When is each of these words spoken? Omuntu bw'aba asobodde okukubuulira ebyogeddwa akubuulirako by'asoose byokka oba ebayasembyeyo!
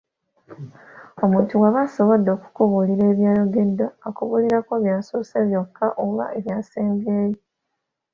Omuntu 1.23 1.51
bw'aba 1.59 1.79
asobodde 1.87 2.29
okukubuulira 2.37 3.03
ebyogeddwa 3.11 3.87
akubuulirako 4.07 4.73
by'asoose 4.83 5.37
byokka 5.47 5.85
oba 6.03 6.25
ebayasembyeyo! 6.37 7.37